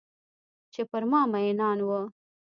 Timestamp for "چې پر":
0.73-1.03